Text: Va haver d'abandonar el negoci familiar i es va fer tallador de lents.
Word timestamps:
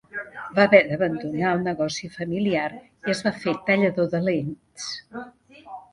Va 0.59 0.63
haver 0.67 0.79
d'abandonar 0.91 1.51
el 1.57 1.61
negoci 1.67 2.09
familiar 2.15 2.65
i 2.79 3.15
es 3.15 3.21
va 3.29 3.35
fer 3.45 3.53
tallador 3.69 4.11
de 4.15 4.23
lents. 4.31 4.89